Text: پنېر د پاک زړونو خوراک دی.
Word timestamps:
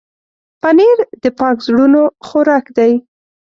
پنېر 0.61 0.97
د 1.23 1.25
پاک 1.39 1.57
زړونو 1.67 2.01
خوراک 2.25 2.65
دی. 2.77 2.93